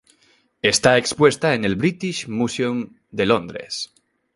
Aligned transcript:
Está 0.63 0.97
expuesta 0.97 1.53
en 1.53 1.63
el 1.63 1.75
British 1.75 2.27
Museum 2.27 2.91
de 3.11 3.27
Londres. 3.27 3.93